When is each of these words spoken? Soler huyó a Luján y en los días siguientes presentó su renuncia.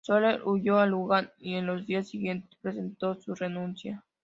Soler 0.03 0.41
huyó 0.43 0.79
a 0.79 0.87
Luján 0.87 1.29
y 1.37 1.53
en 1.57 1.67
los 1.67 1.85
días 1.85 2.07
siguientes 2.09 2.57
presentó 2.59 3.13
su 3.21 3.35
renuncia. 3.35 4.03